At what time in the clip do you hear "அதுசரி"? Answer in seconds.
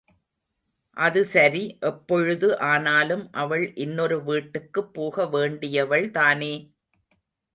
0.97-1.61